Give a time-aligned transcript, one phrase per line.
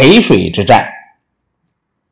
[0.00, 0.88] 淝水之战。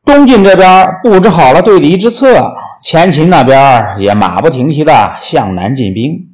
[0.04, 6.28] 东晋这边布置好了对敌之策，前秦那边也马不停蹄的向南进兵。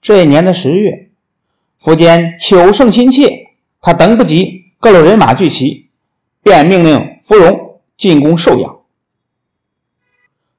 [0.00, 1.10] 这一年的十月，
[1.80, 3.48] 苻坚求胜心切，
[3.82, 5.90] 他等不及各路人马聚齐，
[6.42, 8.78] 便命令芙蓉进攻寿阳。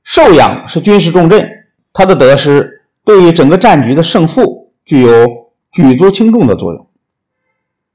[0.03, 1.47] 寿阳是军事重镇，
[1.93, 6.87] 他的得失对于整个战局的胜负具有举足轻重的作用。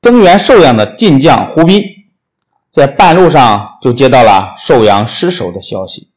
[0.06, 1.82] 增援寿阳的晋将胡斌，
[2.70, 6.12] 在半路上就接到了寿阳失守的消息，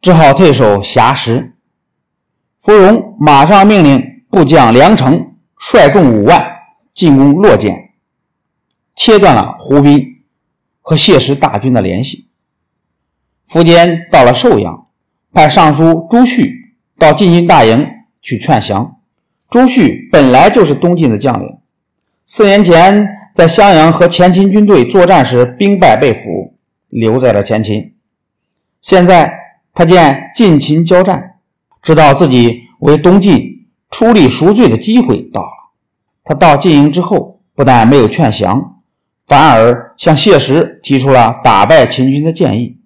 [0.00, 1.56] 只好退守峡石。
[2.60, 4.08] 芙蓉马上命令。
[4.30, 6.46] 部将梁成率众五万
[6.94, 7.74] 进攻洛涧，
[8.94, 10.22] 切断了胡斌
[10.80, 12.28] 和谢石大军的联系。
[13.48, 14.86] 苻坚到了寿阳，
[15.32, 17.84] 派尚书朱旭到晋军大营
[18.22, 19.00] 去劝降。
[19.48, 21.58] 朱旭本来就是东晋的将领，
[22.32, 26.54] 四年前在襄阳和前秦军队作战时兵败被俘，
[26.86, 27.96] 留在了前秦。
[28.80, 29.34] 现在
[29.74, 31.38] 他见晋秦交战，
[31.82, 33.66] 知道自己为东晋。
[33.90, 35.72] 出力赎罪的机会到了。
[36.22, 38.80] 他到晋营之后，不但没有劝降，
[39.26, 42.78] 反而向谢石提出了打败秦军的建议。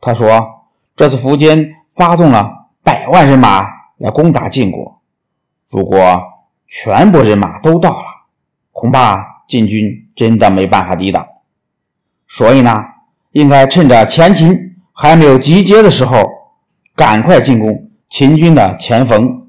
[0.00, 3.66] 他说：“这次苻坚发动了百万人马
[3.98, 5.00] 来攻打晋国，
[5.68, 6.22] 如果
[6.68, 8.06] 全部人马都到了，
[8.84, 11.26] 恐怕晋军真的没办法抵挡。
[12.28, 12.84] 所以呢，
[13.32, 16.22] 应该趁着前秦还没有集结的时候，
[16.94, 19.48] 赶快进攻秦军的前锋。”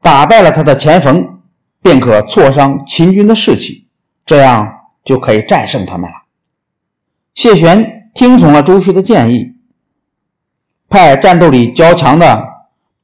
[0.00, 1.40] 打败了他的前锋，
[1.82, 3.88] 便可挫伤秦军的士气，
[4.24, 4.72] 这样
[5.02, 6.18] 就可以战胜他们了。
[7.34, 9.56] 谢玄听从了朱旭的建议，
[10.88, 12.46] 派战斗力较强的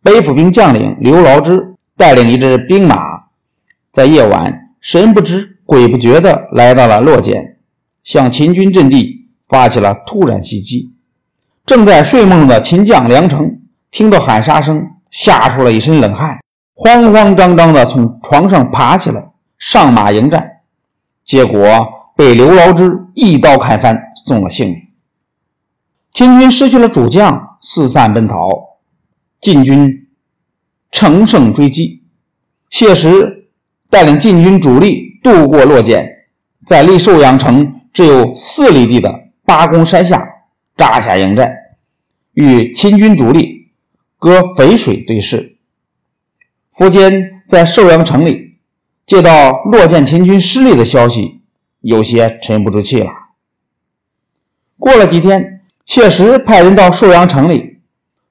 [0.00, 3.24] 背府兵将领刘牢之带领一支兵马，
[3.90, 7.56] 在夜晚神不知鬼不觉地来到了洛涧，
[8.02, 10.94] 向秦军阵地发起了突然袭击。
[11.64, 16.38] 正在睡梦的秦将梁成听到喊杀声，吓出了一身冷汗。
[16.74, 20.46] 慌慌张张地从床上爬起来，上马迎战，
[21.24, 24.76] 结果被刘牢之一刀砍翻，送了性命。
[26.12, 28.50] 秦军失去了主将，四散奔逃。
[29.40, 30.08] 晋军
[30.90, 32.02] 乘胜追击，
[32.68, 33.43] 谢石
[33.90, 36.06] 带领晋军主力渡过洛涧，
[36.66, 40.26] 在离寿阳城只有四里地的八公山下
[40.76, 41.54] 扎下营寨，
[42.32, 43.70] 与秦军主力
[44.18, 45.56] 隔淝水对视。
[46.72, 48.56] 苻坚在寿阳城里
[49.06, 51.42] 接到洛涧秦军失利的消息，
[51.80, 53.10] 有些沉不住气了。
[54.76, 57.78] 过了几天，谢石派人到寿阳城里，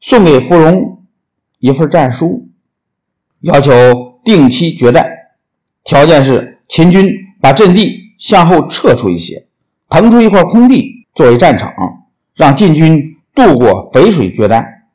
[0.02, 1.06] 送给芙蓉
[1.60, 2.50] 一份战书，
[3.40, 5.08] 要求定期决战，
[5.84, 7.08] 条件是秦军
[7.42, 9.48] 把阵地向后撤出一些，
[9.90, 11.74] 腾出一块空地作为战场，
[12.36, 14.86] 让晋军渡过淝水决战。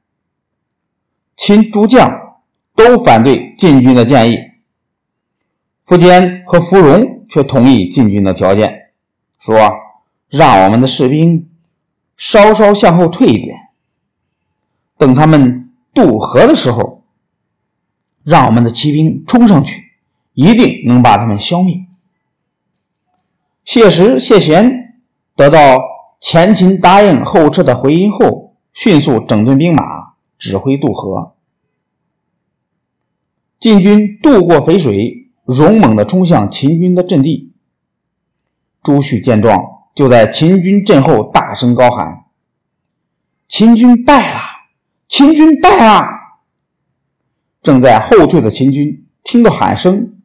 [1.37, 2.27] 秦诸将。
[2.79, 4.39] 都反对晋军的建议，
[5.85, 8.93] 苻坚和芙蓉却同意晋军的条件，
[9.41, 9.73] 说
[10.31, 11.51] ：“让我们的士兵
[12.17, 13.57] 稍稍向后退一点，
[14.97, 17.03] 等他们渡河的时候，
[18.23, 19.88] 让我们的骑兵冲上去，
[20.39, 21.85] 一定能把他们消灭。”
[23.67, 24.95] 谢石、谢玄
[25.35, 25.83] 得到
[26.21, 31.35] 前秦答应后撤的回音后，迅速整顿兵马，指挥渡河。
[33.59, 37.53] 晋军渡过淝水，勇猛地冲向秦军的阵地。
[38.85, 39.61] 朱旭见状，
[39.97, 42.27] 就在秦军阵后大声高喊
[43.49, 44.41] ：“秦军败了！
[45.09, 46.07] 秦军败了！”
[47.61, 50.18] 正在后退的秦军听到喊声，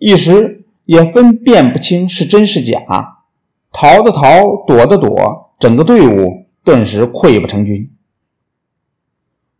[0.00, 2.80] 一时也分辨不清是真是假，
[3.70, 7.92] 逃的逃，躲的躲，整个队伍顿时溃不成军。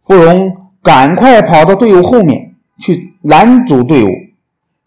[0.01, 2.49] 芙蓉赶快跑到队伍后面。
[2.83, 4.09] 去拦阻队伍，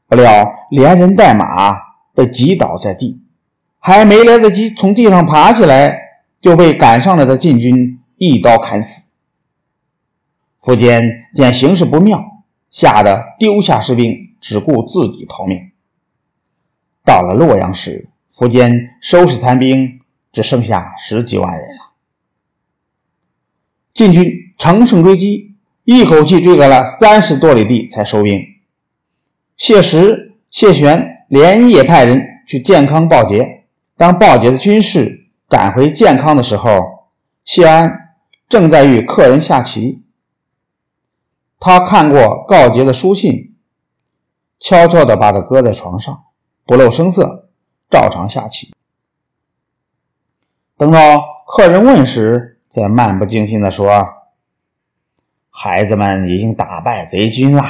[0.08, 1.78] 不料连人带马
[2.16, 3.22] 被击倒在地，
[3.78, 5.96] 还没来得及从地上爬起来，
[6.42, 9.12] 就被赶上来的晋军一刀砍死。
[10.60, 11.04] 苻坚
[11.36, 12.20] 见形势不妙，
[12.72, 15.72] 吓得丢下士兵，只顾自己逃命。
[17.06, 20.02] 到了洛阳时，苻坚收拾残兵，
[20.34, 21.94] 只剩下十几万人了。
[23.94, 24.26] 晋军
[24.60, 25.52] 乘胜追击。
[25.86, 28.40] 一口气追赶了三十多里地才收兵。
[29.58, 33.66] 谢石、谢玄连夜派人去建康报捷。
[33.98, 37.10] 当报捷的军士赶回建康的时候，
[37.44, 38.16] 谢安
[38.48, 40.04] 正在与客人下棋。
[41.60, 43.53] 他看过告捷的书信，
[44.60, 46.26] 悄悄地把它搁在床上，
[46.66, 47.50] 不露声色，
[47.90, 48.74] 照常下棋。
[50.78, 51.00] 等到
[51.48, 54.08] 客人问时，再漫不经心地说
[55.52, 57.64] ：“孩子们已经打败贼军了。”